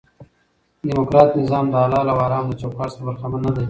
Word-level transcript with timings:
ډیموکراټ 0.87 1.29
نظام 1.41 1.65
دحلالو 1.73 2.09
او 2.13 2.19
حرامو 2.25 2.49
د 2.55 2.59
چوکاټ 2.61 2.89
څخه 2.93 3.05
برخمن 3.09 3.39
نه 3.45 3.51
دي. 3.55 3.59